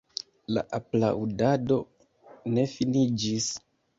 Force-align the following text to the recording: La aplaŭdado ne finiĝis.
La 0.55 0.61
aplaŭdado 0.77 1.77
ne 2.57 2.65
finiĝis. 2.75 3.51